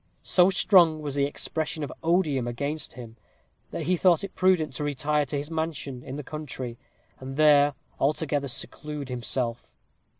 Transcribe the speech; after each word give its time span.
So 0.23 0.49
strong 0.49 1.03
was 1.03 1.13
the 1.13 1.25
expression 1.27 1.83
of 1.83 1.93
odium 2.01 2.47
against 2.47 2.93
him, 2.93 3.17
that 3.69 3.83
he 3.83 3.95
thought 3.95 4.23
it 4.23 4.33
prudent 4.33 4.73
to 4.73 4.83
retire 4.83 5.27
to 5.27 5.37
his 5.37 5.51
mansion, 5.51 6.01
in 6.03 6.15
the 6.15 6.23
country, 6.23 6.79
and 7.19 7.37
there 7.37 7.75
altogether 7.99 8.47
seclude 8.47 9.09
himself. 9.09 9.67